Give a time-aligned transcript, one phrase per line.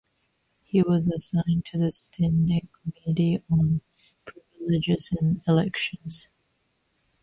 [0.63, 3.81] He was assigned to the standing committee on
[4.25, 6.27] privileges and elections.